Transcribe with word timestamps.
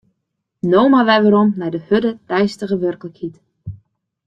No 0.71 0.81
mar 0.93 1.05
wer 1.07 1.23
werom 1.23 1.49
nei 1.59 1.71
de 1.73 1.81
hurde 1.87 2.11
deistige 2.31 2.75
werklikheid. 2.87 3.35